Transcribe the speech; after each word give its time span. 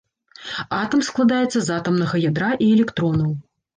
Атам 0.77 1.03
складаецца 1.09 1.53
з 1.61 1.69
атамнага 1.79 2.15
ядра 2.29 2.51
і 2.63 2.71
электронаў. 2.77 3.31